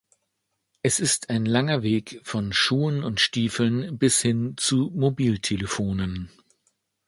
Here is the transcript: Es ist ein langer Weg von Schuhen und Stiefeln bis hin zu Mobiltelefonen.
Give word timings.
Es 0.81 0.99
ist 0.99 1.29
ein 1.29 1.45
langer 1.45 1.83
Weg 1.83 2.21
von 2.23 2.53
Schuhen 2.53 3.03
und 3.03 3.19
Stiefeln 3.19 3.99
bis 3.99 4.19
hin 4.19 4.55
zu 4.57 4.89
Mobiltelefonen. 4.95 6.31